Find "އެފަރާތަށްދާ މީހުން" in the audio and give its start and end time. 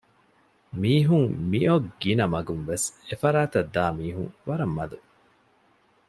3.07-4.33